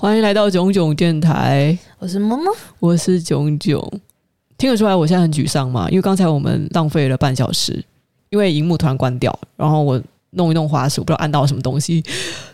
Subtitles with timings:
[0.00, 3.82] 欢迎来到囧囧电台，我是萌萌，我是囧囧。
[4.56, 5.88] 听得出来我现在很沮丧吗？
[5.90, 7.84] 因为刚才我们浪费了半小时，
[8.30, 10.00] 因为荧幕突然关掉，然后我
[10.30, 12.04] 弄一弄滑鼠，不知道按到什么东西，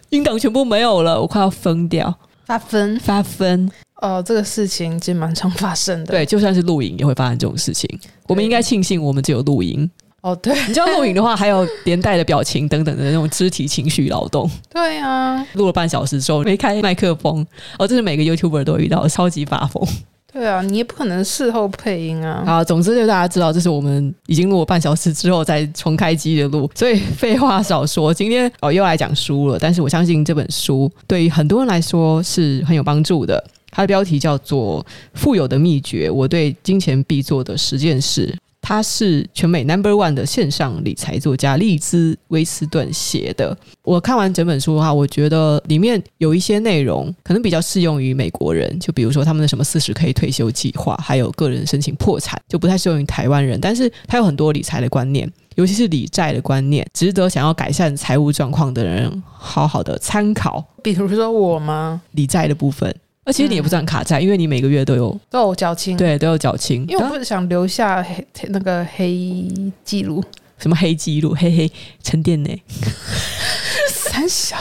[0.08, 3.70] 音档全部没有了，我快要疯掉，发疯发疯。
[4.00, 6.12] 哦，这个事情其实蛮常发生的。
[6.12, 7.86] 对，就算是录影也会发生这种事情。
[8.26, 9.90] 我们应该庆幸我们只有录音。
[10.24, 14.50] 哦，对，你知道录影的话，还有连带的表情等等的那种肢体情绪劳动。
[14.70, 17.46] 对啊，录了半小时之后没开麦克风，
[17.78, 19.86] 哦，这是每个 YouTuber 都遇到，超级发疯。
[20.32, 22.42] 对啊，你也不可能事后配音啊。
[22.46, 29.58] 啊，总之就大家知道，这是我们已经录了半小时之后再重开机的录，所以废话少说，今天哦又来讲书了。
[29.58, 33.44] 但是我相信这本书对于很多人来说是很有帮助的。
[33.70, 38.26] 它的标题叫做《富有的秘诀：我对金钱必做的十件事》。
[38.64, 43.54] 他是全美 Number One 的线上理财作家利兹威斯顿写的。
[43.82, 53.60] 我看完整本书的话，我觉得里面有一些内容可能比较适用于美国人，就比如说他们的什么四十 K 退休计划，还有个人申请破产，就不太适用于台湾人。
[53.60, 60.64] 但是他有很多理财的观念，尤其是理债的观念，值得想要改善财务状况的人好好的参考。
[60.82, 62.00] 比如说我吗？
[62.12, 62.96] 理债的部分。
[63.24, 66.84] 而其实你也不算卡债，嗯，因为你每个月都有都有缴清，对，都有缴清。
[66.88, 69.50] 因为我不是想留下黑那个黑
[69.82, 70.22] 记录，
[70.58, 71.34] 什么黑记录？
[71.34, 72.50] 黑黑沉淀呢？
[73.88, 74.56] 三小，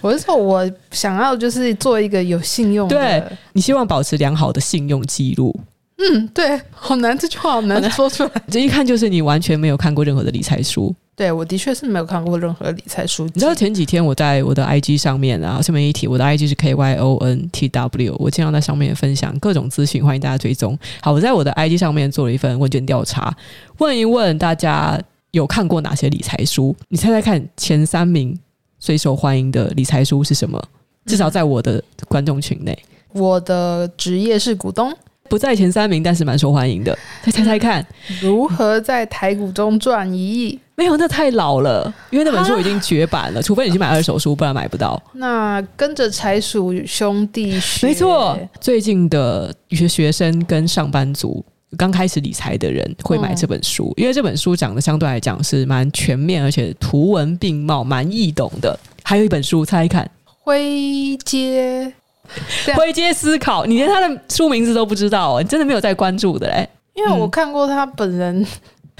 [0.00, 5.54] 我是说，我想要就是做一个有信用的，对，你希望保持良好的信用记录。
[5.98, 8.30] 嗯，对，好难，这句话好难说出来。
[8.50, 10.94] 这一看就是你完全没有看过任何的理财书。
[11.20, 13.26] 对，我的确是没有看过任何理财书。
[13.26, 20.78] 你知道前几天我在我的 IG 上面啊，顺便一提，我的 IG 是 K Y O N T W，我经常在上面分享各种资讯，欢迎大家追踪。
[21.02, 23.36] 好，我在我的 IG 上面做了一份问卷调查，
[23.76, 24.98] 问一问大家
[25.32, 26.74] 有看过哪些理财书？
[26.88, 28.34] 你猜猜看，前三名
[28.78, 30.58] 最受欢迎的理财书是什么？
[31.04, 32.74] 至少在我的观众群内，
[33.12, 34.90] 我的职业是股东。
[35.28, 36.98] 不在前三名，但是蛮受欢迎的。
[37.22, 37.86] 再猜猜看，
[38.20, 40.58] 如何在台股中赚一亿？
[40.80, 44.98] 没有，那太老了，因为那本书已经绝版了，除非你去买二手书，不然买不到。
[45.12, 51.44] 那跟着柴鼠兄弟学，没错，最近的学学生跟上班族
[51.76, 58.74] 刚开始理财的人会买这本书，因为这本书讲的相对来讲是蛮全面，而且图文并茂，蛮易懂的。
[59.02, 61.92] 还有一本书，猜一看，灰阶。
[62.74, 66.66] 灰阶思考，你连他的书名字都不知道哦，你真的没有在关注的嘞？
[66.94, 68.46] 因为我看过他本人，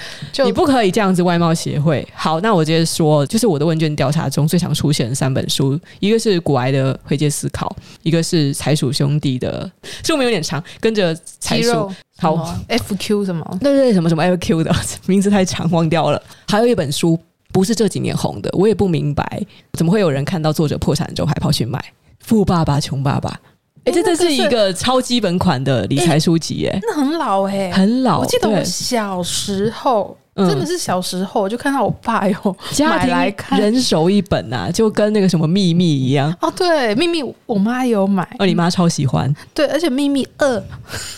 [0.33, 2.06] 就你不可以这样子外貌协会。
[2.15, 9.71] 好，那我直接说，就是我的问卷调查中最常出现的三本书，一个是古埃的回界思考，一个是财鼠兄弟的
[10.05, 13.59] 书名有点长，跟着财鼠好 FQ 什么？
[13.61, 14.75] 对对对，什么什么 FQ 的
[15.06, 16.22] 名字太长，忘掉了。
[16.49, 17.19] 还有一本书
[17.53, 21.82] 不是这几年红的，我也不明白怎么会有人看到作者破产之后还跑去买。
[22.21, 23.41] 富爸爸穷爸爸，
[23.85, 28.21] 哎、欸，这这是一个超基本款的理财书籍，哎，那很老哎、欸，很老。
[28.21, 36.35] 我记得我小时候，真的是小时候，我就看到我爸有 买来看，人手一本啊，就跟那个什么秘密一样。
[36.41, 39.35] 哦，对，秘密我妈有买，哦，你妈超喜欢。
[39.55, 40.62] 对，而且秘密二，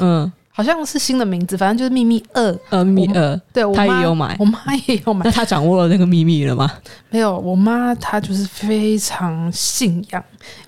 [0.01, 0.33] 嗯。
[0.55, 5.25] 好像是新的名字，反正就是秘密二，呃，秘密二，对，我他也有买，我妈也有买。
[5.25, 6.71] 那他掌握了那个秘密了吗？
[7.09, 10.23] 没有，我妈她就是非常信仰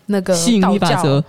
[0.07, 1.23] 那个吸引力法则。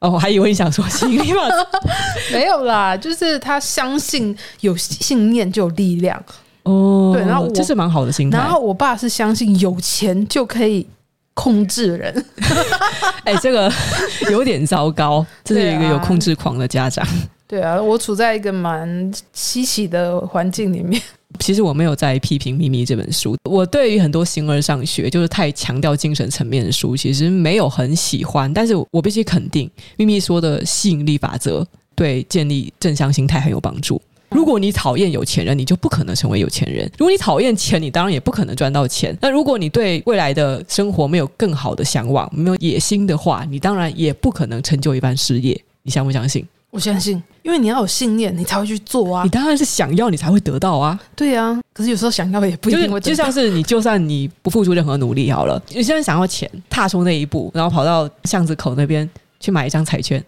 [0.00, 1.66] 哦，我还以为你想说吸引力法则，
[2.32, 6.22] 没有啦，就是他相信有信念就有力量。
[6.62, 8.38] 哦，对，然后这是蛮好的心态。
[8.38, 10.86] 然后我爸是相信有钱就可以
[11.34, 12.24] 控制人。
[13.24, 13.72] 哎、欸，这个
[14.30, 17.04] 有点糟糕，这是一个有控制狂的家长。
[17.48, 21.02] 对啊，我处在一个蛮稀奇的环境里面。
[21.38, 28.52] 其实我没有在批评《秘密》这本书，我对于很多形而上学就是太强调精神层面的书，其实没有很喜欢。
[28.52, 34.00] 但是我必须肯定，《秘密》说的吸引力法则对建立正向心态很有帮助。
[34.30, 39.16] 如果你讨厌有钱人，你就不可能成为有钱人；如果你讨厌钱，你当然也不可能赚到钱。
[39.22, 45.58] 那如果你对未来的生活没有更好的向往，没有野心的话，你当然也不可能成就一番事业。
[45.82, 46.46] 你相不相信？
[46.70, 49.24] 我相信，因为你要有信念，你才会去做啊。
[49.24, 50.98] 你当然是想要，你才会得到啊。
[51.16, 53.00] 对啊，可是有时候想要也不一定会得到。
[53.00, 59.08] 就像是你，就算你不付出任何努力好了，你现在想要钱，踏出那一步，然后跑到巷子口那边
[59.40, 60.22] 去买一张彩券，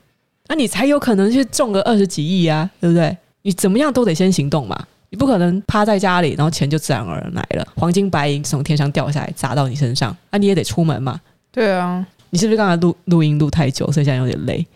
[0.49, 3.15] 那你才有可能去中个二十几亿啊，对不对？
[3.43, 4.79] 你怎么样都得先行动嘛，
[5.11, 11.21] 你不可能趴在家里，然后钱就自然而然来了，黄金白银从天上掉下来砸到你身上，那你也得出门嘛。
[11.53, 14.67] 对啊，你是不是刚才录录音录太久，所以现在有点累？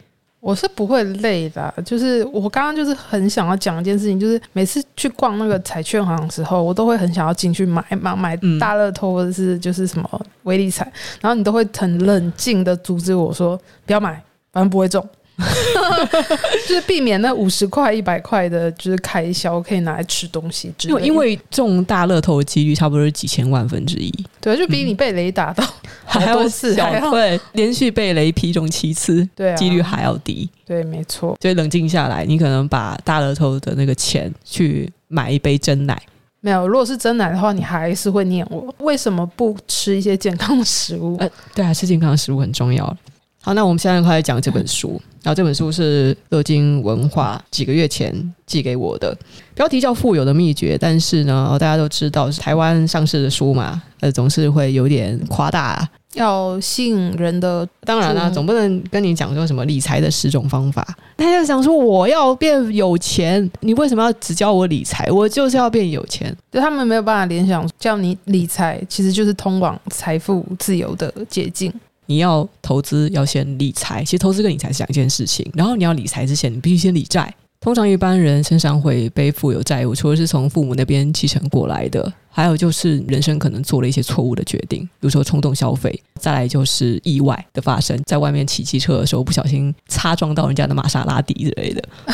[0.44, 10.84] 我是不会累的，就是我刚刚就是很想要讲一件事情，就是每次去逛那个彩券行的时候，我都会很想要进去买买买大乐透或者是就是什么威力彩，
[11.22, 15.02] 然后你都会很冷静的阻止我说不要买，反正不会中。
[16.68, 21.00] 就是避免那五十块、一百块的，就是开销可以拿来吃东西之类的。
[21.00, 25.64] 因为中大乐透的几率差不多是几千万分之一，对，就比你被雷打到
[26.06, 30.48] 还要次，还要对，连续被雷劈中七次，对、啊，几率还要低。
[30.64, 31.36] 对，没错。
[31.42, 36.00] 所以冷静下来，你可能把大乐透的那个钱去买一杯真奶。
[36.40, 41.16] 没有，如果是真奶的话，你还是会念我为什么不吃一些健康的食物？
[41.18, 42.96] 呃，对啊，吃健康的食物很重要。
[43.44, 44.98] 好，那我们现在开始讲这本书。
[45.22, 49.14] 然后这本书是乐金文化几个月前寄给我的，
[49.54, 50.76] 标题叫《富有的秘诀》。
[50.80, 57.68] 但是呢，大家都知道是台湾上市的书嘛，呃，总是会有点夸大啊，要吸引人的。
[57.82, 60.96] 当然啦，总不能跟你讲说什么理财的十种方法。
[61.18, 65.10] 他就想说，我要变有钱，你为什么要只教我理财？
[65.10, 66.34] 我就是要变有钱。
[66.50, 71.70] 就他们没有办法联想，叫你理财其实就是通往财富自由的捷径。
[72.06, 74.04] 你要投资，要先理财。
[74.04, 75.48] 其实投资跟理财是两件事情。
[75.54, 77.34] 然后你要理财之前，你必须先理债。
[77.60, 85.98] 通常一般人身上会背负有债务，除了是从父母那边继承过来的，还有就是人生可能做了一些错误的决定，比如说冲动消费。
[86.20, 91.82] 再来就是意外的发生，在外面骑机车的时候不小心擦撞到人家的玛莎拉蒂之类的。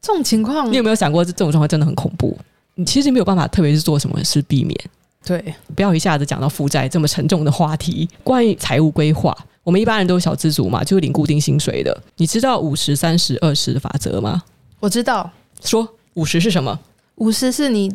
[0.00, 2.38] 这种情况，你有没有想过这这种状况真的很恐怖？
[2.76, 4.74] 你其实没有办法，特别是做什么事避免。
[5.26, 5.44] 对，
[5.74, 8.08] 不要一下子讲到负债这么沉重的话题。
[8.22, 12.00] 关于财务规划，我们一般人都是小资族嘛，就是领固定薪水的。
[12.18, 14.40] 你知道五十、三十、二十的法则吗？
[14.78, 15.28] 我知道。
[15.64, 16.78] 说五十是什么？
[17.16, 17.92] 五十是你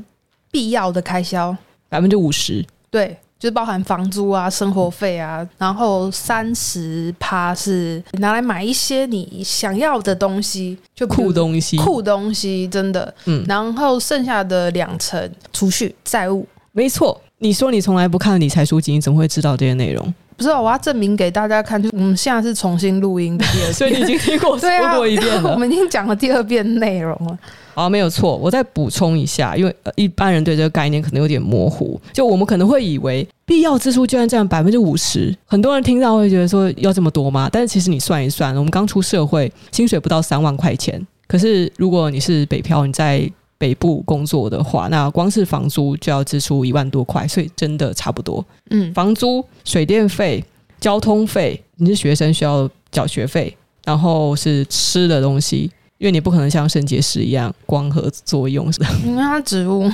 [0.52, 1.56] 必要的开销，
[1.88, 2.66] 百分之五十。
[2.90, 5.48] 对，就是包含房租啊、生活费啊。
[5.58, 13.14] 然后三十趴是拿来买一些你想要的东西，就酷东西，酷东西，真的。
[13.24, 13.46] 嗯。
[13.48, 16.46] 然后剩下的两成储蓄债务。
[16.74, 20.14] 没错，你说你从来不看理财书籍，你怎么会知道这些内容？
[20.38, 25.50] 不是，我要证明给大家看，就我们现在是重新录音的第二遍，所以你已经听过说过一遍了。
[25.50, 27.38] 啊、我们已经讲了第二遍内容了。
[27.74, 37.48] 好，没有错，我再补充一下，因为一般人对这个概念可能有点模糊，就我们可能会以为必要支出居然占百分之五十，很多人听到会觉得说要这么多吗？
[37.52, 43.30] 但是其实你算一算，我们刚出社会，薪水不到三万块钱，可是如果你是北漂，你在
[43.62, 48.44] 北部工作的话，那光是房租就要支出一万多块，所以真的差不多。
[48.72, 50.44] 嗯，房租、水电费、
[50.80, 53.56] 交通费，你是学生需要缴学费，
[53.86, 55.70] 然后是吃的东西，
[56.00, 58.66] 因为你不可能像肾结石一样光合作用，
[59.06, 59.88] 因为它植物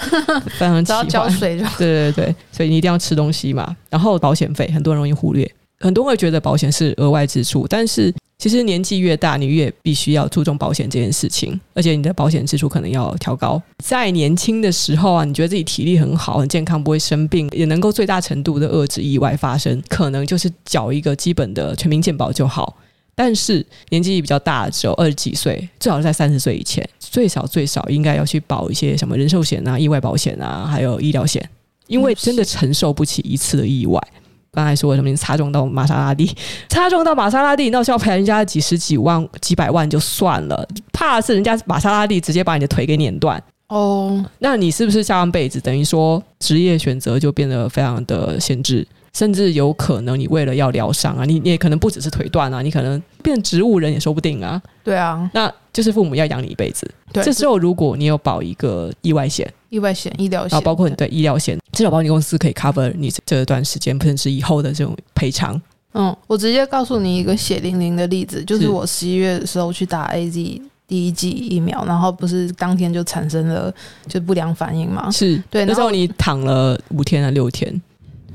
[0.58, 3.76] 非常只要浇水就对对对，所以你一定要吃东西嘛。
[3.90, 5.46] 然后保险费，很多人容易忽略，
[5.80, 8.10] 很多人会觉得保险是额外支出，但是。
[8.40, 13.62] 其实年纪越大，你越必须要注重保险这件事情，而且你的保险支出可能要调高。
[13.84, 22.74] 在年轻的时候啊，你觉得自己体力很好、很健康，不会生病，也能够最大程度的遏制意外发生，可能就是缴一个基本的全民健保就好。
[23.14, 31.46] 但是年纪比较大的时候，二十几岁，最好是在三十岁以前，最少最少应该要去保一些什么人寿险啊、意外保险啊，还有医疗险，
[31.88, 34.02] 因为真的承受不起一次的意外。
[34.52, 35.08] 刚才说什么？
[35.08, 36.30] 你擦撞到玛莎拉蒂，
[36.68, 44.24] 擦撞到玛莎拉蒂，那是要赔人家几十几万、几百万就算了，怕的是人家玛莎拉蒂直接把你的腿给碾断哦。
[44.40, 48.86] 那你是不是下半辈子等于说职业选择就变得非常的限制？
[49.12, 54.60] 甚至有可能你为了要疗伤啊，你你也可能不只是腿断啊，你可能变植物人也说不定啊。
[54.84, 56.88] 对啊，那就是父母要养你一辈子。
[57.12, 65.60] 对，这时候如果你有保一个意外险、意外险、医疗险，啊，包括你的医疗险，至少保险公司可以 cover 你这段时间甚至以后的这种赔偿。
[65.92, 73.74] 嗯，我直接告诉你一个血淋淋的例子，就是我十一月的时候去打 AZ 第一剂疫苗，然后不是当天就产生了
[74.06, 75.10] 就不良反应嘛？
[75.10, 77.80] 是对，那时候你躺了五天啊六天。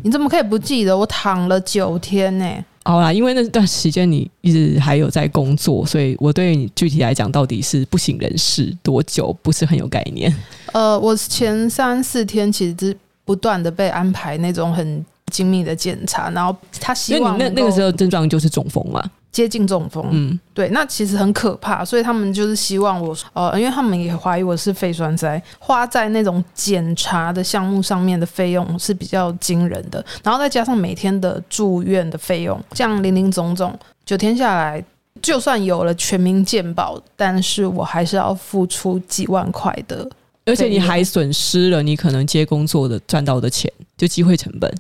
[0.06, 0.96] 你怎么可以不记得？
[0.96, 2.64] 我躺了九天呢、欸。
[2.84, 10.32] 好啦，因为那段时间你一直还有在工作，所以我对你具体来讲到底是不省人事多久，不是很有概念。
[10.74, 12.96] 呃，我前三四天其实是
[13.26, 19.04] 不断的被安排那种很精密的检查，然后他希望那那个时候症状就是中风嘛。
[19.36, 34.82] 接近中风，嗯，对，那其实很可怕，所以他们就是希望我，呃，因为他们也怀疑我是肺栓塞，花在那种检查的项目上面的费用是比较惊人的，然后再加上每天的住院的费用，这样零零总总九天下来，
[35.22, 40.10] 就算有了全民健保，但是我还是要付出几万块的，
[40.46, 44.74] 而且你还损失了你可能接工作的赚到的钱，就机会成本。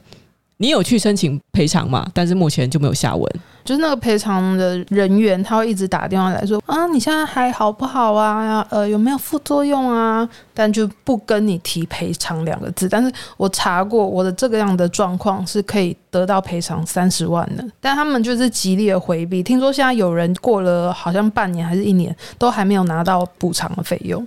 [0.56, 2.10] 你有去申请赔偿吗？
[2.14, 3.30] 但是目前就没有下文。
[3.66, 8.66] 就是那个赔偿的人员，他会一直打电话来说啊，你现在还好不好啊？
[8.70, 10.30] 呃，有没有副作用啊？
[10.54, 12.88] 但就不跟你提赔偿两个字。
[12.88, 19.42] 但是我查过，我的这个样的状况是可以得到赔偿三十万的，但他们就是极力的回避。
[19.42, 24.26] 听说现在有人过了好像半年还是一年，都还没有拿到补偿的费用，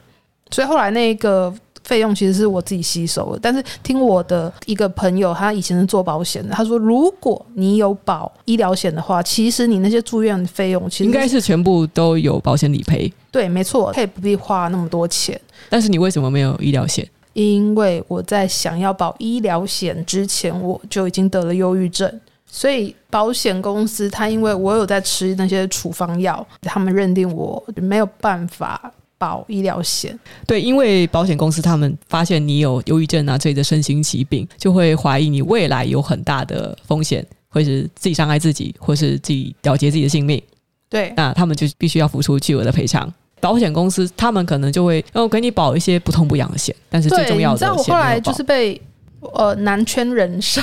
[0.50, 1.54] 所以后来那个。
[1.88, 13.10] 费用其实是我自己吸收的，但是听我的一个朋友，他以前是做保险的，他说，如果你有保医疗险的话，其实你那些住院费用其实应该是全部都有保险理赔。
[13.30, 15.40] 对，没错，他也不必花那么多钱。
[15.70, 17.08] 但是你为什么没有医疗险？
[17.32, 28.92] 因为我在想要保医疗险之前，我就已经得了忧郁症，所以保险公司他因为我有在吃那些处方药，他们认定我没有办法。
[29.18, 40.40] 保医疗险，对，因为保险公司他们发现你有忧郁症啊这类的身心疾病，就会怀疑你未来有很大的风险，或是自己伤害自己，或是自己了结自己的性命。
[40.88, 43.12] 对，那他们就必须要付出巨额的赔偿。
[43.40, 48.80] 保险公司他们可能就会哦给你保一些不痛不痒的险，但是最重要的险，你知道我后来就是被
[49.20, 50.62] 呃南圈人寿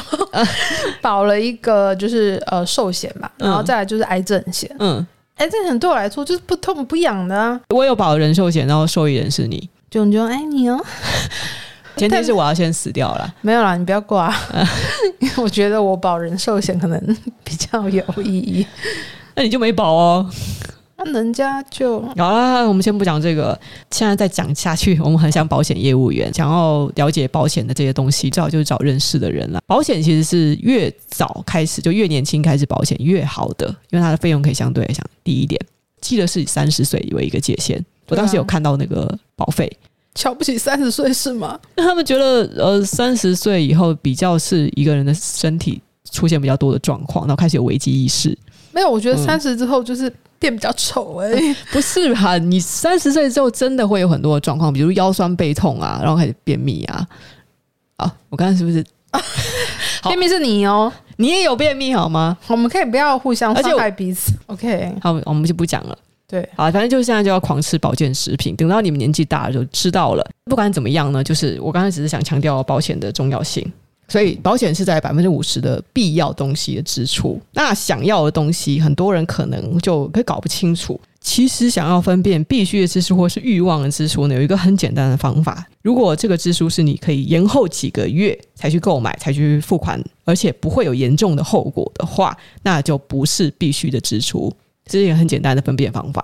[1.01, 5.05] 保了一个就是呃寿险吧，然后再来就是癌症险，嗯。
[5.35, 7.59] 哎，这很对我来说就是不痛不痒的啊！
[7.69, 10.79] 我有保人寿险，然后受益人是你，炯炯爱你哦。
[11.97, 14.33] 前提是我要先死掉了， 没有啦，你不要挂，
[15.19, 18.65] 因 为我觉得我保人寿险可能比较有意义。
[19.35, 20.29] 那你就没保哦。
[21.05, 23.57] 那人家就好了，我们先不讲这个，
[23.91, 29.61] 现在再讲下去，我们很想保险业务员，想要了解保险的这些东西，最好就是找认识的人了。
[29.67, 35.61] 保险其实是越早开始，就越年轻开始保险越好的，因为它的费用可以相对来讲低一点。
[36.01, 39.71] 记得是以三十岁为一个界限，我当时有看到那个保费，
[40.15, 41.59] 瞧不起三十岁是吗？
[41.75, 45.79] 那他们觉得呃，三十岁以后比较是一个人的身体
[46.11, 48.35] 出现比较多的状况，然后开始有危机意识。
[48.71, 50.11] 没有，我觉得三十之后就是。
[50.45, 52.37] 变比较丑哎、欸， 不是哈？
[52.37, 57.07] 你三十岁之后真的会有很多的状况，比如腰酸背痛啊，然后开始便秘啊。
[57.97, 58.85] 啊，我刚才是不是？
[60.03, 62.37] 便秘是你哦，你也有便秘好吗？
[62.47, 64.33] 我们可以不要互相伤害彼此。
[64.45, 65.97] OK，好，我们就不讲了。
[66.27, 70.23] 对，好，反正就是现在就要狂吃保健食品，等到你们年纪大了就知道了。
[70.45, 73.65] 不管怎么样呢，就是我刚才只是想强调保险的重要性。
[74.07, 80.99] 所以保险是在百分之五十的必要东西的支出，那想要的东西，很多人可能就会搞不清楚。
[81.19, 85.65] 其实想要分辨必须的支出或是欲望的支出呢，有一个很简单的方法。
[85.81, 94.53] 如果这个支出是你可以延后几个月才去购买、才去付款，而且不会有严重的后果的话，那就不是必须的支出。
[94.85, 96.23] 这是一个很简单的分辨方法。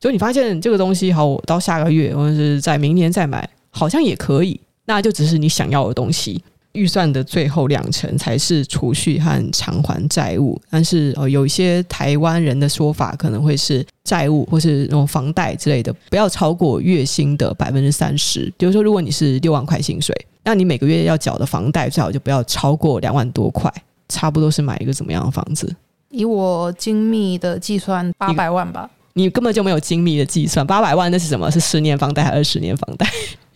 [0.00, 6.40] 所以你发现这个东西好，我到下个月或者是在明年再买，好像也可以，那就只是你想要的东西。
[6.76, 18.52] 预算的最后两成才是储蓄和偿还债务，但是呃，有一些台湾人的说法可能会是债务或是那种房贷之类的，不要超过月薪的百分之三十。
[18.58, 20.14] 比如说，如果你是六万块薪水，
[20.44, 23.72] 那你每个月要缴的房贷最好就不要超过两万多块，
[24.08, 25.74] 差不多是买一个怎么样的房子？
[26.10, 28.88] 以我精密的计算，八百万吧。
[29.14, 31.50] 你，你根本就没有精密的计算，八百万那是什么？
[31.50, 33.06] 是十年房贷还是二十年房贷？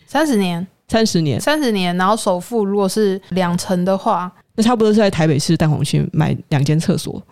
[0.05, 0.65] 三十年。
[0.91, 7.23] 三十年，三十年，然后首付如果是两成的话，那差不多是在台北市蛋黄区买两间厕所，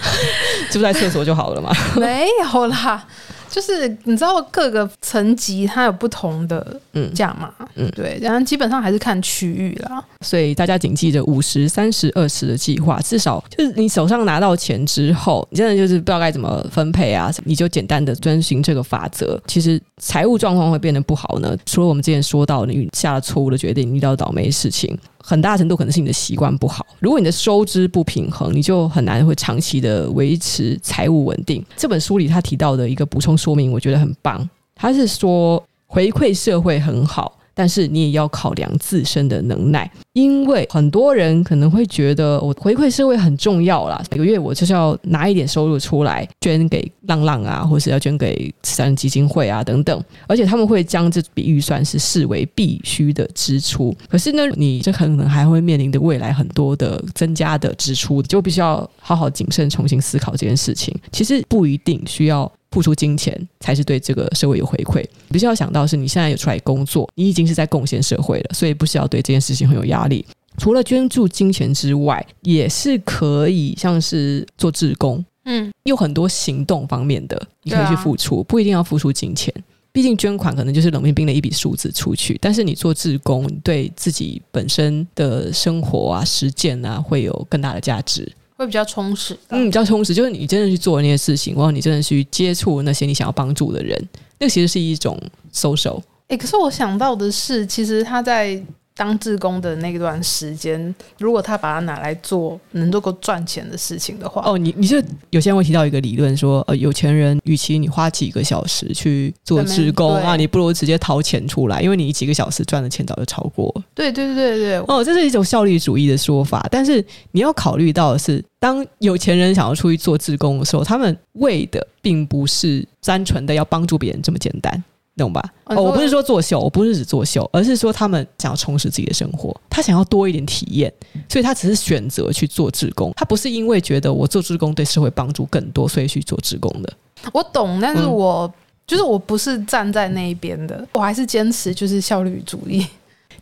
[0.70, 1.72] 住在厕所就好了嘛？
[1.96, 3.02] 没有啦。
[3.48, 10.02] 就是你知道各个层级它有不同的嗯价码，嗯，对，然后基本上还是看区域啦。
[10.20, 19.40] 所以大家谨记着五十三十二十的计划，至少就是你手上拿到钱之后，你真的就是不知道该怎么分配啊，你就简单的遵循这个法则。
[19.46, 24.96] 其实财务状况会变得不好呢，除了我们之前说到你下了错误的决定，你遇到倒霉事情。
[25.28, 26.86] 很大程度可能是你的习惯不好。
[27.00, 31.64] 如果你的收支不平衡，你就很难会长期的维持财务稳定。
[31.76, 34.48] 这本书里他提到的一个补充说明，我觉得很棒。
[34.74, 37.38] 他是说回馈社会很好。
[37.58, 53.96] 但是你也要考量自身的能耐，因为很多人可能会觉得我回馈社会很重要啦，每个月我就是要拿一点收入出来捐给浪浪啊，或是要捐给慈善基金会啊等等，而且他们会将这笔预算是视为必须的支出。
[54.06, 60.94] 可是呢，你这可能还会面临的未来很多的增加的支出，就必须要好好谨慎重新思考这件事情。
[61.10, 62.52] 其实不一定需要。
[62.76, 65.00] 付出金钱才是对这个社会有回馈。
[65.00, 70.22] 你必须要想到是你现在有出来工作，你已经是在贡献社会了，所以不需要对这件事情很有压力。
[70.58, 79.50] 除了捐助金钱之外，也是可以像是做志工，嗯，有很多行动方面的你可以去付出，不一定要付出金钱。
[79.90, 88.30] 毕竟捐款可能就是冷冰冰的一笔数字出去，但是你做志工，对自己本身的生活啊、实践啊，会有更大的价值。
[88.56, 89.36] 会比较充实。
[89.48, 93.96] 嗯，比较充实，就是你真的去做那些事情，然后你真的去接触那些你想要帮助的人，
[94.38, 95.20] 那个其实是一种
[95.52, 95.98] social。
[96.28, 98.60] 哎、欸，可是我想到的是，其实他在。
[98.96, 113.70] 当志工的那段时间，如果他把它拿来做能够赚钱的事情的话，哦，你你是有些人会提到一个理论说，呃，有钱人与其你花几个小时去做志工啊，你不如直接掏钱出来，因为你几个小时赚的钱早就超过。
[113.94, 124.82] 对对对对对，哦，这是一种效率主义的说法，但是你要考虑到的是，当有钱人想要出去做志工的时候，他们为的并不是单纯的要帮助别人这么简单。
[125.16, 125.42] 懂吧？
[125.64, 130.92] 哦，我不是说作秀，我不是指作秀，而是说他们想要充实自己的生活，他想要多一点体验，
[131.28, 136.92] 所以他只是选择去做志工，他不是因为觉得我做志工对社会帮助更多，所以去做志工的。
[137.32, 138.52] 我懂，但是我、嗯、
[138.86, 142.86] 就是我不是站在那一边的，我还是坚持就是效率主义。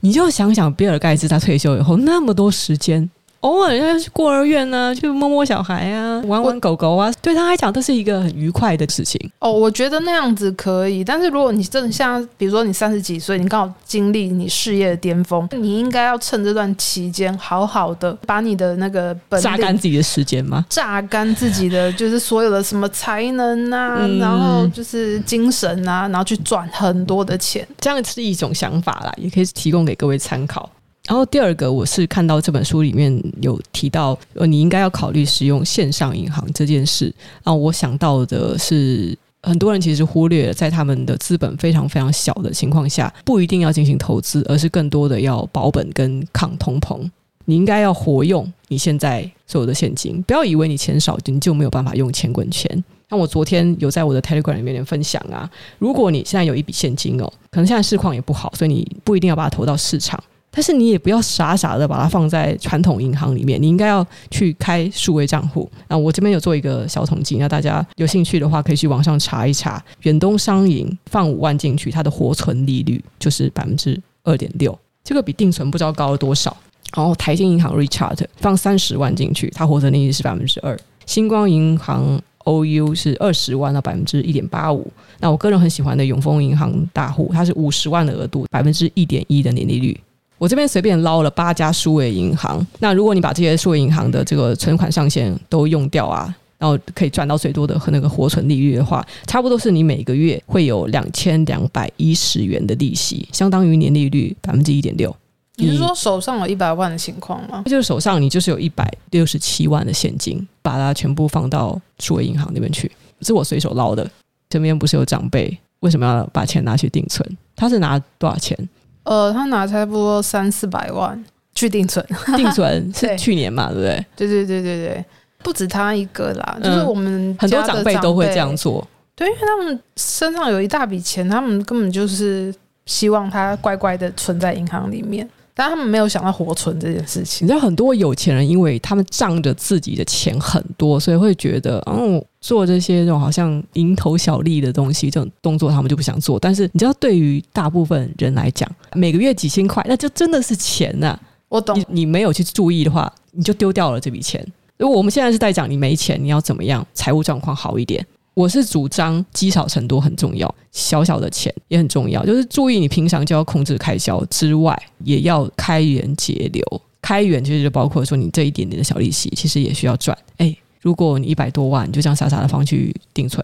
[0.01, 3.11] 你就想想比尔盖茨他退休以后那么多时间。
[3.45, 9.21] 偶尔要去孤儿院呢、啊，去摸摸小孩啊，玩玩狗狗啊，对他来讲都是一个很愉快的事情。
[9.39, 20.65] 哦，我觉得那样子可以，但是如果你真的像，比如说你三十几岁，你刚好经历你事业的巅峰，你应该要趁这段期间，好好的把你的那个本榨干自己的时间吗？
[20.71, 30.71] 榨干自己的 就是所有的什么才能啊，嗯、然后就是精神啊，然后去赚很多的钱，这样是一种想法啦，也可以提供给各位参考。
[31.07, 37.13] 然后第二个，我是看到这本书里面有提到，呃，你应该要考虑使用线上银行这件事。
[37.43, 46.99] 啊，我想到的是，很多人其实忽略了，在他们的资本非常非常小的情况下，不一定要进行投资，而是更多的要保本跟抗通膨。
[47.45, 52.83] 你应该要活用你现在所有的现金，不要以为你钱少，你就没有办法用钱滚钱。
[53.11, 60.19] 像我昨天有在我的 Telegram 里面分享啊，如果你现在有一笔现金哦，可能现在市况也不好，所以你不一定要把它投到市场。
[60.55, 65.69] 但是你也不要傻傻的把它放在传统银行里面，你应该要去开数位账户。
[65.89, 69.85] 那我这边有做一个小统计，那大家有兴趣的话可以去网上查一查。
[70.03, 76.57] 远东商银放五万进去，它的活存利率就是百分之二点六，这个比定存不知道高了多少。
[76.95, 80.79] 然后台新银行 Richart 放三十万进去，它活存利率是百分之二。
[81.05, 84.89] 星光银行 OU 是二十万到百分之一点八五。
[85.19, 89.99] 那我个人很喜欢的永丰银行大户，它是五十万的额度，百分之一点一的年利率。
[90.39, 105.15] 我这边随便捞了八家数位银行，那如果你把这些数位银行的这个存款上限都用掉啊，然后可以赚到最多的和那个活存利率的话，差不多是你每个月会有两千两百一十元的利息，相当于年利率百分之一点六。
[105.57, 107.63] 你是说手上有一百万的情况吗？
[107.67, 114.11] 就是手上你就是有一百六十七万的现金，把它全部放到数位银行那边去，是我随手捞的。
[114.49, 117.25] 这边不是有长辈，为什么要把钱拿去定存？
[117.55, 118.57] 他是拿多少钱？
[119.05, 122.05] 呃，他拿差不多三四百万去定存，
[122.37, 124.07] 定存 是去年嘛，对不对？
[124.17, 125.05] 对对对对对，
[125.43, 128.87] 不止他一个啦，就是我们很多长辈都会这样做。
[129.15, 132.53] 对，因为他们身上有一大笔钱，他们根本就是
[132.87, 135.29] 希望他乖乖的存在银行里面。
[135.57, 137.47] 但他们没有想到活存这件事情。
[137.47, 146.39] 你知道很多有钱人，因为他们仗着自己的钱很多，所以会觉得，哦，做这些这种好像蝇头小利的东西，这种动作他们就不想做。
[146.39, 151.21] 但是你知道，对于大部分人来讲，每个月几千块，那就真的是钱呐、啊。
[151.49, 151.75] 我懂。
[151.79, 154.47] 你你没有去注意的话，你就丢掉了这笔钱。
[154.77, 158.07] 如果我们现在是在讲你没钱，你要怎么样财务状况好一点？
[158.35, 162.27] 我是主张积少成多很重要，小小的钱也很重要。
[162.27, 166.63] 就是注意你平常就要控制开销之外，也要开源节流。
[167.01, 170.17] 开源其实就包括说你这一点点的小利息，其实也需要赚。
[170.39, 173.43] 诶，如果你一百多万你就这样傻傻的放去定存，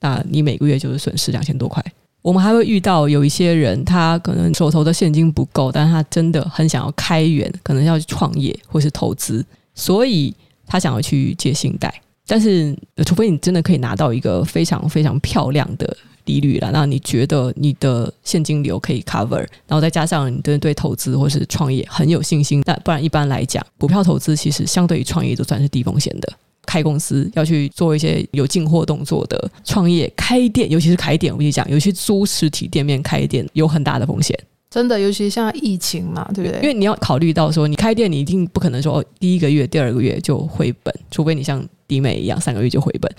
[0.00, 1.80] 那你每个月就是损失两千多块。
[2.20, 10.34] 我们还会遇到有一些人，他可能手头的现金不够，但是他真的很想要开源，可能要去创业或是投资，所以
[10.66, 11.94] 他想要去借信贷。
[12.26, 12.76] 但是，
[13.06, 26.32] 除非你真的可以拿到一个非常非常漂亮的利率了，那你觉得你的现金流可以 cover，然后再加上你对对投资或是创业很有信心，那不然一般来讲，股票投资其实相对于创业都算是低风险的。
[26.66, 34.38] 开公司要去做一些有进货动作的创业，开店尤其是开店，我跟你讲，尤其租实体店面开店有很大的风险。
[34.70, 36.60] 真的，尤其像疫情嘛，对不对？
[36.62, 43.12] 因为你要考虑到说，你开店，你一定不可能说哦第一个月、第二个月就回本，除非你像迪美一样三个月就回本。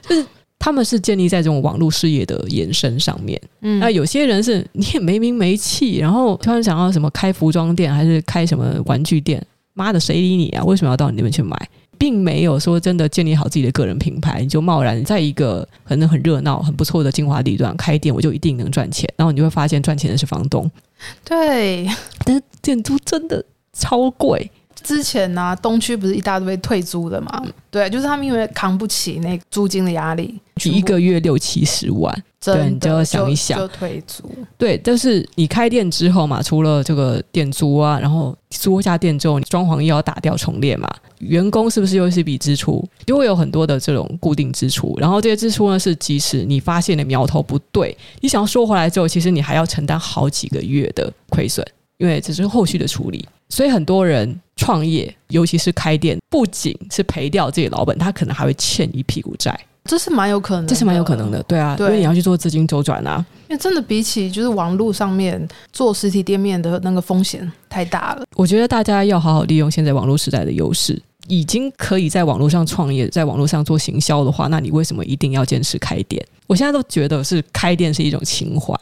[0.00, 0.24] 就是
[0.58, 3.38] 他们是建立在这种网络事业的延伸上面。
[3.60, 9.46] 嗯，那有些人是你也没名没气，然后突然想要什么开服装店，还是开什么玩具店？
[9.74, 10.64] 妈的，谁理你啊？
[10.64, 11.68] 为什么要到你那边去买？
[12.04, 19.10] 并没有说真的建立好自己的个人品牌，你就贸然在一个可能很热闹、很不错的精华地段开店，我就一定能赚钱。
[19.16, 20.70] 然后你就会发现赚钱的是房东。
[21.24, 21.88] 对，
[22.26, 24.50] 但是店租真的超贵。
[24.82, 27.42] 之前呢、啊，东区不是一大堆退租的嘛？
[27.70, 34.24] 对，就是他们因为扛不起那个租金的压力，一个月六七十万，对，你就要想一想，就退租。
[34.58, 42.86] 对，但是你开店之后嘛，除了这个店租啊，然后租下店之后，你装潢又要打掉重练嘛，员工是不是又是一笔支出？
[43.06, 51.66] 就会有很多的这种固定支出，然后这些支出呢，是即使你发现的苗头不对，你想要收回来之后，其实你还要承担好几个月的亏损，
[51.98, 53.26] 因为这是后续的处理。
[53.48, 59.58] 所以很多人创业，尤其是开店，不仅是赔掉自己老本，他可能还会欠一屁股债。
[59.84, 63.24] 这是蛮有可能，这是蛮有可能的，对啊，对，因为你要去做资金周转啊。
[63.48, 68.24] 因为真的比起就是网络上面做实体店面的那个风险太大了。
[68.34, 76.26] 我觉得大家要好好利用现在网络时代的优势，已经可以在网络上创业，在网络上做行销的话，那你为什么一定要坚持开店？
[76.46, 78.74] 我现在都觉得是开店是一种情怀。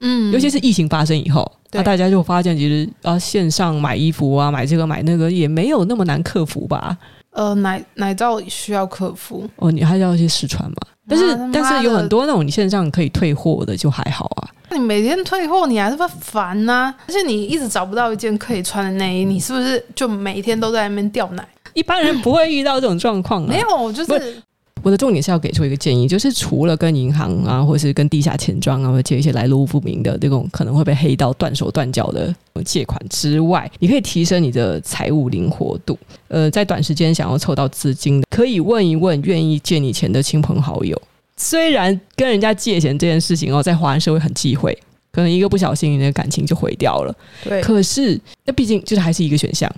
[0.00, 6.96] 嗯，尤其是疫情发生以后，那大家就发现，其实啊，线上买衣服啊，买这个买那个也没有那么难克服吧？
[7.30, 10.76] 呃，奶奶罩需要克服哦，你还要去试穿嘛？
[11.08, 14.48] 但是但是有很多那种你线上可以退货的就还好啊。
[14.70, 16.92] 那你每天退货，你还是会烦呐？
[17.06, 21.46] 而且你一直找不到一件可以穿的内衣，你是不是就每天都在那边掉奶？
[21.74, 23.48] 一般人不会遇到这种状况啊。
[23.48, 24.42] 没有，就是。
[24.86, 32.32] 我的重点是要给出一个建议，就是除了跟银行啊，或者是跟地下钱庄啊，或者借一些来路不明的这种可能会被黑到断手断脚的
[32.64, 35.98] 借款之外，你可以提升你的财务灵活度。
[36.28, 40.96] 呃，在短时间想要凑到资金的，可以问一问愿意借你钱的亲朋好友。
[41.36, 44.72] 虽然跟人家借钱这件事情哦，在华人社会很忌讳，
[45.10, 47.12] 可能一个不小心，你的感情就毁掉了。
[47.42, 49.68] 对，可是那毕竟就是还是一个选项，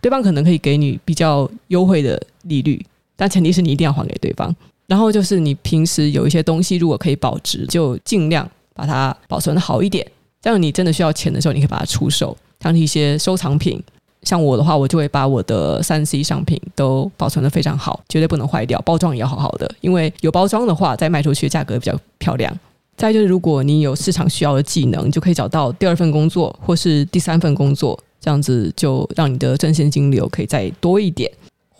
[0.00, 2.84] 对方可能可以给你比较优惠的利率。
[3.18, 4.54] 但前提是你一定要还给对方，
[4.86, 10.06] 然后就是你平时有一些东西，如果可以保值，就尽量把它保存的好一点。
[10.40, 13.82] 这样你真的需要钱的时候，你可以把它出售，像一些收藏品。
[14.22, 22.56] 像我的话，我就会把我的三 C 商品都保存的非常好，绝对不能坏掉，包装也要好好的，因为有包装的话，再卖出去价格比较漂亮。
[22.96, 31.30] 再就是，如果你有市场需要的技能，就可以找到第二份工作或是第三份工作，这样子就让你的正现金流可以再多一点。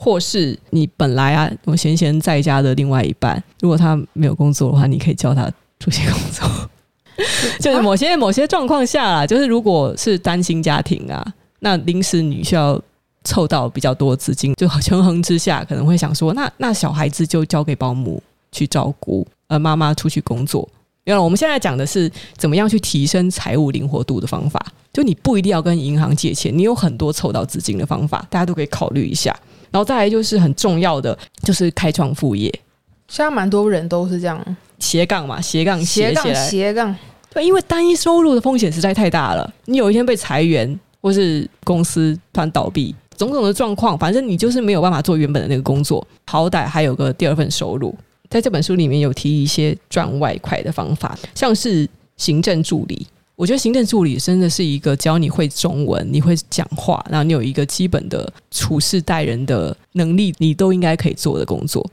[0.00, 6.48] 或是你本来啊，我闲闲在家的另外一半，如果他没有工作的话，你可以叫他出去工作。
[7.58, 12.80] 就是某些某些状况下啦，就是如果是单亲家庭啊，那临时你需要
[13.24, 20.68] 凑到比较多资金，就权衡之下，可能会想说，那那小孩子就交给保姆去照顾，呃妈妈出去工作。
[21.06, 29.36] 原来我们现在讲的是怎么样去提升财务灵活度的方法，就你不一定要跟银行借钱，你有很多凑到资金的方法，大家都可以考虑一下。
[29.70, 32.52] 然后再来就是很重要的，就是开创副业。
[33.08, 34.42] 现在蛮多人都是这样
[34.78, 36.94] 斜杠嘛，斜杠斜杠斜杠。
[37.30, 39.52] 对，因为单一收入的风险实在太大了。
[39.66, 47.94] 你有一天被裁员，或是公司突然倒闭，种种的状况，反正你就是没有办法做原本的那个工作，好歹还有个第二份收入。
[48.30, 53.06] 在这本书里面有提一些赚外快的方法，像是行政助理。
[53.38, 61.88] 我觉得行政助理真的是一个，只要你会中文，你会讲话，然后你有一个基本的处事待人的能力，你都应该可以做的工作。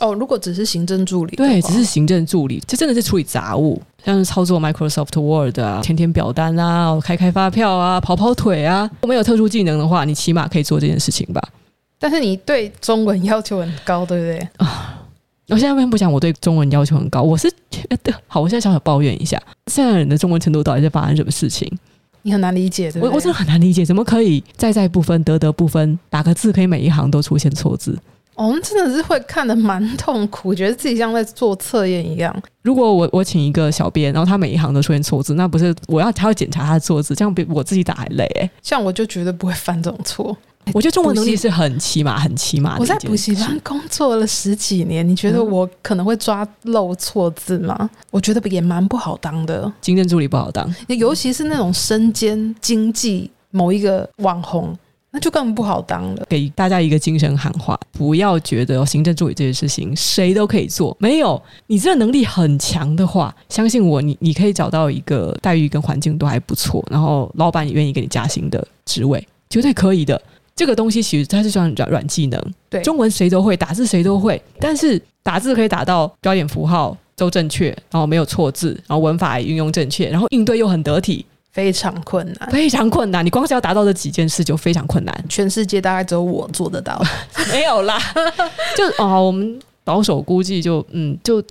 [0.00, 8.90] 哦，如果只是行政助理，对，只是行政助理，这真的是处理杂务，像是操作 Microsoft Word 啊，填填表单啊，开开发票啊，跑跑腿啊。
[9.06, 11.40] 没有特殊技能的话，你起码可以做这件事情吧。
[12.00, 14.48] 但是你对中文要求很高，对不对？
[14.56, 14.97] 啊。
[15.48, 17.22] 我现在为什么不讲我对中文要求很高？
[17.22, 21.70] 我是觉得好，我现在想想抱怨一下，现在人的中文程度到底在发生什么事情？
[22.22, 23.08] 你很难理解，对对？
[23.08, 27.98] 我我真的很难理解，怎么可以在在不分，得得不分，打个字可以每一行都出现错字？
[28.46, 32.34] 我们真的是会看得蛮痛苦，觉得自己像在做测验一样。
[32.62, 38.50] 如果我我请一个小编，然后他每一行都出现错字，那不是我要他要检查他的错字，这样比我自己打还累欸。
[38.62, 40.36] 像我就绝对不会犯这种错。
[40.74, 42.80] 我觉得中文能力是很起码、 很起码的。
[42.80, 47.74] 我在补习班工作了十几年，你觉得我可能会抓漏错字吗？
[47.80, 49.72] 嗯、我觉得也蛮不好当的。
[49.80, 54.76] 行政助理不好当，尤其是那种身兼经济某一个网红，
[55.10, 56.26] 那就更不好当了。
[56.28, 60.96] 给大家一个精神喊话：不要觉得行政助理这件事情谁都可以做。
[61.00, 70.20] 没有，你这个能力很强的话，相信我，你你可以找到一个待遇跟环境都还不错，然后老板也愿意给你加薪的职位，绝对可以的。
[70.54, 81.24] 这个东西其实它是算软软技能，对，中文谁都会，打字谁都会，但是打字可以打到标点符号都正确，然后没有错字，然后文法也运用正确，然后应对又很得体，
[81.58, 83.26] 非常困难，非常困难。
[83.26, 87.02] 你光是要达到这几件事就非常困难，全世界大概只有我做得到，
[87.50, 87.98] 没有啦，
[88.78, 91.42] 就啊、哦，我们保守估计就嗯就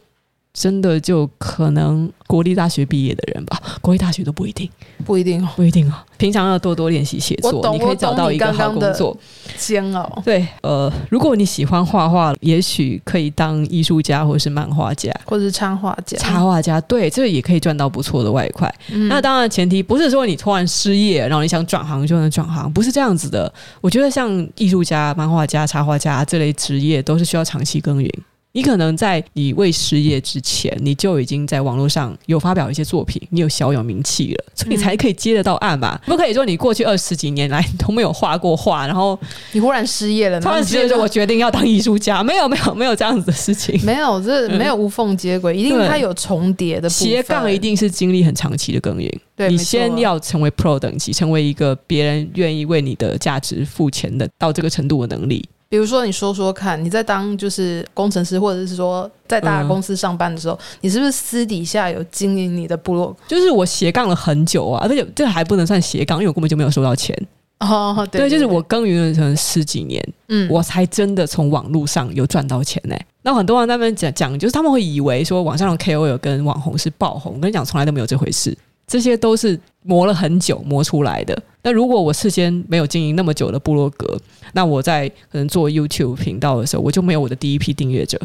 [0.57, 4.67] 真的就可能国立大学毕业的人吧，国立大学都不一定，
[5.05, 5.93] 不一定哦，不一定哦。
[6.17, 9.15] 平常要多多练习写作，你可以找到一个好工作。
[9.55, 10.19] 煎熬。
[10.25, 16.17] 对，呃，如果你喜欢画画，也许可以当艺术家，或者是漫画家，或者是插画家。
[16.17, 18.73] 插画家，对，这个也可以赚到不错的外快。
[18.91, 23.53] 嗯、那当然，前提不是说你突然失业，然后你想转行就能转行，不是这样子的。
[23.79, 28.11] 我觉得像艺术家、漫画家、插画家这类职业，都是需要长期耕耘。
[28.57, 36.01] 你可能在你未失业之前，你就已经在网络上有发表一些作品，你有小有名气了，所以你才可以接得到案吧？
[36.07, 39.15] 嗯、不可以说你过去二十几年来都没有画过画，然后
[39.51, 49.07] 你忽然失业了，突然失业说我决定要当艺术家，没有没有没有这样子的事情，没有这没有无缝接轨，嗯、一定它有重叠的斜杠，一定是经历很长期的耕耘。
[49.35, 55.47] 对，你先要成为 Pro 等级，成为一个别人愿意为你的价值付钱的到这个程度的能力。
[55.69, 63.15] 比如说，你说说看，你在当就是工程师，或者是说在大公司上班的时候，嗯、你是不是私底下有经营你的部落？
[63.27, 67.13] 就是我斜杠了很久啊，而且这还不能算斜杠，因为我根本就没有收到钱。
[67.59, 73.05] 哦，对，对，对，对，就是我耕耘了成十几年，嗯，我才真的从网络上有赚到钱呢、欸。
[73.23, 78.55] 那很多人他们讲讲，就是他们会以为说网上的 KOL 跟网红是爆红，我跟你讲，从来都没有这回事。
[78.85, 81.37] 这些都是磨了很久磨出来的。
[81.67, 84.17] 那如果我事先没有经营那么久的部落格，
[84.53, 88.17] 那我在可能做 YouTube 频道的时候，我就没有我的第一批订阅者。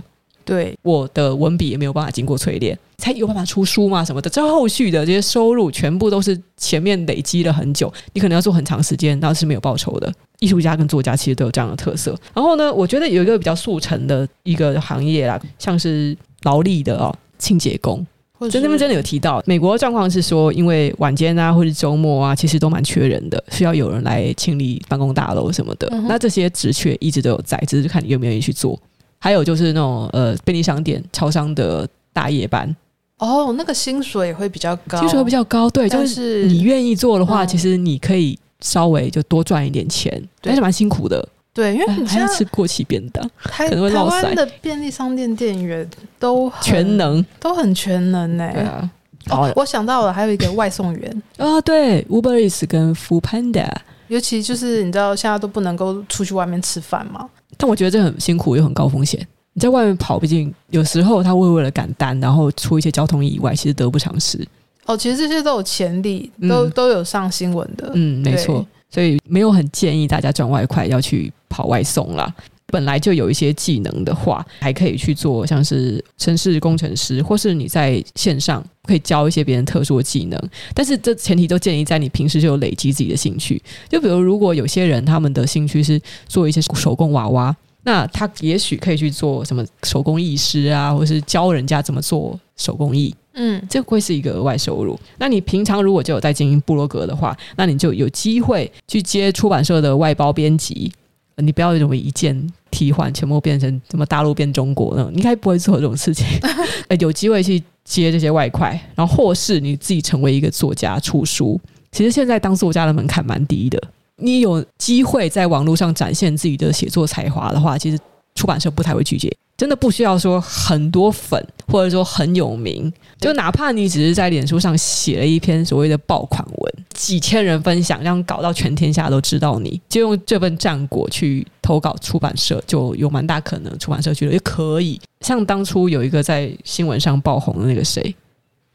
[0.44, 4.31] 对，我的文笔也没有办法经过淬炼，才有办法出书嘛什么的。
[4.31, 10.12] 这后续的这些收入，全部都是前面累积了很久，你可能要做很长时间，那是没有报酬的。
[10.38, 12.16] 艺术家跟作家其实都有这样的特色。
[12.33, 18.07] 然后呢，我觉得有一个比较速成的一个行业啦，像是劳力的哦，清洁工。
[18.50, 25.88] 就那边真的有提到，美国的状况是说，因为晚间啊或者周末啊，其实都蛮缺人的，需要有人来清理办公大楼什么的。
[25.92, 28.78] 嗯、那这些职缺一直都有在，只是看你愿不愿意去做。
[29.18, 32.74] 还有就是那种呃便利商店、超商的大夜班。
[33.18, 35.70] 哦，那个薪水会比较高，薪水会比较高。
[35.70, 41.28] 对，就是你愿意做的话，嗯、其实你可以稍微就多赚一点钱，对但是蛮辛苦的。
[41.54, 43.90] 对，因为你还要吃过期便当， 台可能会。
[43.90, 45.88] 台湾的便利商店店员
[46.18, 48.50] 都全能，都很全能呢。
[48.52, 48.90] 对啊，
[49.30, 53.68] 哦，我想到了，还有一个外送员啊， 对，Uber Eats 跟 Foodpanda，
[54.08, 59.20] 尤其就是你知道现在都不能够出去外面吃饭嘛，但我觉得这很辛苦又很高风险。
[59.52, 64.42] 你在外面跑，毕竟有时候他会为了赶单，然后出一些交通意外，其实得不偿失。
[64.86, 67.90] 哦，其实这些都有潜力，都、嗯、都有上新闻的。
[67.94, 68.66] 嗯，没错。
[68.92, 72.33] 所以没有很建议大家赚外快要去跑外送啦。
[72.66, 80.40] 本来就有一些技能的话，还可以去做，像是城市工程师，或是你在线上可以教一些别人特殊的技能。
[80.72, 83.62] 但是这前提都建议在你平时就有累积自己的兴趣。
[83.90, 93.14] 就比如如果有些人他们的兴趣是做一些手工娃娃，那他也许可以去做什么手工艺师啊，或是教人家怎么做手工艺。
[93.35, 94.99] 嗯，这会是一个额外收入。
[95.18, 100.92] 那你平常如果就有在经营部落格的话，那你就有机会去接出版社的外包编辑。
[101.37, 106.27] 你不要认为一键替换，全部变成什么大陆变中国那种，你应该不会做这种事情。
[107.01, 111.59] 有机会去接这些外快，然后或是你自己成为一个作家出书。
[111.90, 113.83] 其实现在当作家的门槛蛮低的，
[114.16, 117.99] 你有机会在网络上展现自己的写作才华的话，其实
[118.35, 119.35] 出版社不太会拒绝。
[119.55, 135.01] 真的不需要说很多粉，或者说很有名，就哪怕你只是在脸书上写了一篇所谓的爆款文，几千人分享，这样搞到全天下都知道你，就用这份战果去投稿出版社，就有蛮大可能出版社觉得也可以。
[135.21, 138.16] 像当初有一个在新闻上爆红的那个谁，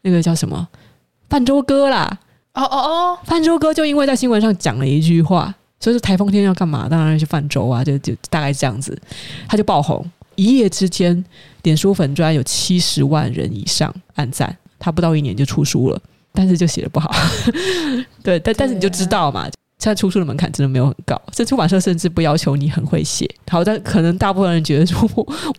[0.03, 0.65] 那个叫什么
[1.27, 2.17] 泛舟哥啦，
[2.53, 6.87] 哦哦哦，泛舟哥就因为在新闻上讲了一句话，所以说台风天要干嘛？
[6.89, 8.99] 当然去泛舟啊，就就大概这样子，
[9.47, 10.05] 他就爆红。
[10.35, 11.23] 一夜之间，
[11.63, 15.99] 点书粉专有七十万人以上按赞，他不到一年就出书了，
[16.31, 17.11] 但是就写的不好。
[18.21, 23.29] 对，但但是你就知道嘛，在出书的门槛真的没有很高，这出版社甚至不要求你很会写。
[23.47, 25.07] 好，但可能大部分人觉得说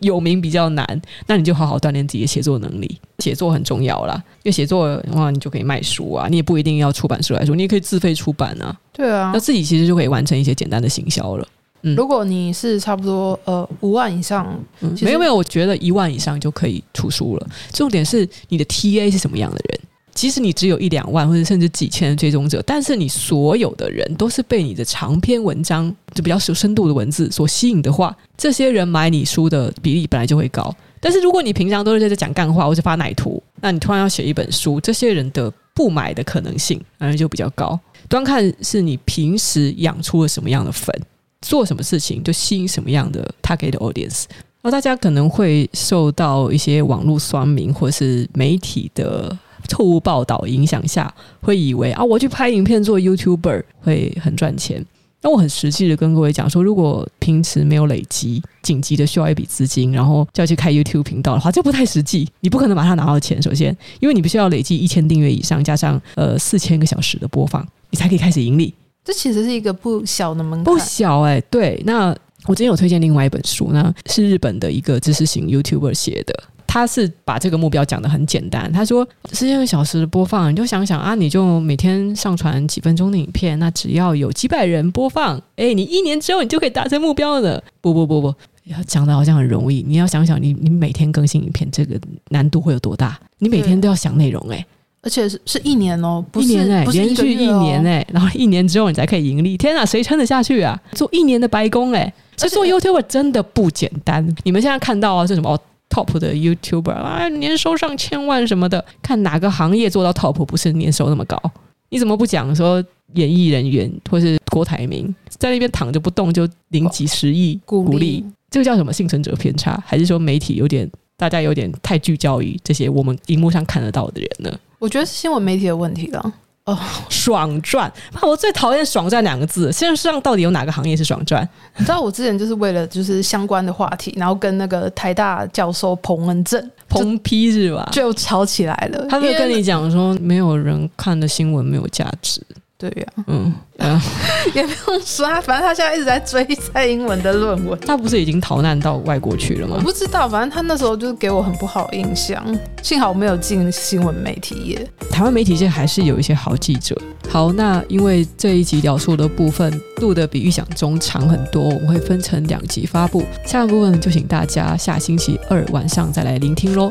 [0.01, 4.21] 有名比较难，那你就好好锻炼自己的写作能力，写作很重要啦。
[4.43, 8.77] 因为写作的话，你就可以卖书啊，你也不一定要出版社来说，你也可以自费出版啊。
[8.91, 11.47] 对啊，那自己其实就可以完成一些简单的行销了。
[11.83, 17.47] 嗯，如果你是差不多呃五万以上，嗯，没有没有，我觉得一万以上就可以出书了。
[17.71, 19.79] 重点是你的 TA 是什么样的人？
[20.19, 30.75] 即使你只有一两万或者甚至几千的追踪者，但是你所有的人都是被你的长篇文章就比较有深度的文字所吸引的话，这些人买你书的比例本来就会高。
[30.99, 37.79] 但是如果你平常都是在这讲干话或者发奶图，那你突然要写一本书，这些人的不买的可能性当然就比较高。
[38.09, 40.93] 端看是你平时养出了什么样的粉。
[41.41, 44.25] 做什么事情就吸引什么样的 target audience，
[44.61, 49.33] 然后大家可能会受到一些网络酸民或是媒体的
[49.69, 54.85] 错误报道影响下，会以为啊，我去拍影片做 YouTuber 会很赚钱。
[55.21, 62.25] 那我很实际的跟各位讲说，如果平时没有累积，紧急的需要一笔资金，然后就要去开 YouTube 频道的话，这不太实际。
[62.39, 63.41] 你不可能马上拿到钱。
[63.41, 68.73] 首先，因为你必须要累积一千订阅以上，加上呃四千个小时的播放，你才可以开始盈利。
[69.03, 71.43] 这其实是一个不小的门槛，不小哎、欸。
[71.51, 76.43] 对，那我之前有推荐另外一本书，那是日本的一个知识型 YouTuber 写的。
[76.71, 78.71] 他是把这个目标讲得很简单。
[78.71, 87.59] 他说，四千个小时的播放，你就想想啊，你就每天上传几分钟的影片，那只要有几百人播放，哎，你一年之后你就可以达成目标了。
[87.81, 89.83] 不不不不，要讲的好像很容易。
[89.87, 93.19] 你要想想你，你你每天更新影片，这个难度会有多大？
[93.39, 94.63] 你每天都要想内容，诶，
[95.01, 99.57] 而且是是一年哦，不是一年诶，连续一年诶，然后一年之后你才可以盈利。
[99.57, 100.79] 天啊，谁撑得下去啊？
[100.91, 104.23] 做一年的白工诶，所以做 YouTuber 真的不简单。
[104.43, 111.41] 你们现在看到啊，是什么？top 的 YouTuber 啊，年收上千万什么的，看哪个行业做到 top 不是年收那么高？
[111.89, 112.83] 你怎么不讲说
[113.15, 117.91] 演艺人员或是郭台铭在那边躺着不动就领几十亿鼓励？
[117.91, 118.93] 鼓励这个叫什么？
[118.93, 124.59] 幸存者偏差，还是说媒体有点大家有点太聚焦于这些我们荧幕上看得到的人呢？
[124.77, 126.33] 我觉得是新闻媒体的问题了。
[126.69, 126.77] 哦，
[127.09, 127.91] 爽赚！
[128.21, 129.71] 我最讨厌“爽赚”两个字。
[129.71, 131.47] 现在世上到底有哪个行业是爽赚？
[131.77, 137.87] 你知道我之前就是为了就是相关的话题，然后跟那个台大教授彭文正彭批是吧？
[137.91, 139.05] 就吵起来了。
[139.09, 142.41] 他就跟你讲说，没有人看的新闻没有价值。
[142.79, 144.01] 对呀、啊，嗯，嗯
[144.55, 147.77] 也不用说啊，反正他现在一直在追蔡英文的论文。
[147.81, 149.75] 他不是已经逃难到外国去了吗？
[149.77, 152.41] 我不知道，反正他那时候就是给我很不好印象。
[152.81, 154.89] 幸好我没有进新闻媒体业。
[155.11, 156.97] 台湾媒体界还是有一些好记者。
[157.27, 163.25] 好，那因为这一集聊述的部分录的比预想中长很多，我们会分成两集发布。
[163.45, 166.89] 下半部分就请大家下星期二晚上再来聆听喽。